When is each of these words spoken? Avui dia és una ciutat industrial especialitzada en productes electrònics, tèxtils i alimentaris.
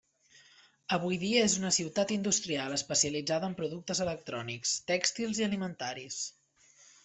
Avui 0.95 1.19
dia 1.23 1.43
és 1.49 1.57
una 1.59 1.71
ciutat 1.77 2.15
industrial 2.15 2.75
especialitzada 2.79 3.49
en 3.51 3.55
productes 3.61 4.03
electrònics, 4.09 4.75
tèxtils 4.95 5.43
i 5.45 5.49
alimentaris. 5.53 6.23